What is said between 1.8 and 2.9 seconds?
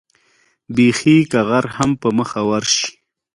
په مخه ورشي.